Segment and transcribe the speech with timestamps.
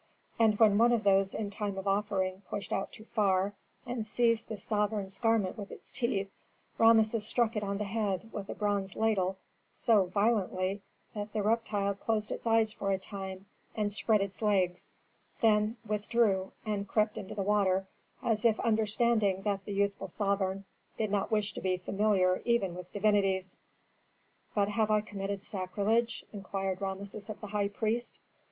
[0.39, 3.53] And when one of these in time of offering pushed out too far
[3.85, 6.31] and seized the sovereign's garment with its teeth,
[6.79, 9.37] Rameses struck it on the head with a bronze ladle
[9.69, 10.81] so violently
[11.13, 13.45] that the reptile closed its eyes for a time,
[13.75, 14.89] and spread its legs,
[15.39, 17.85] then withdrew and crept into the water,
[18.23, 20.65] as if understanding that the youthful sovereign
[20.97, 23.55] did not wish to be familiar even with divinities.
[24.55, 28.17] "But have I committed sacrilege?" inquired Rameses of the high priest.